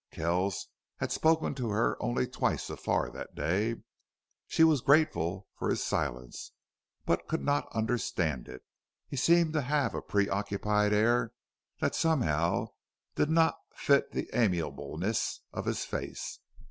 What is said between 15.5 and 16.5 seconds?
of his face.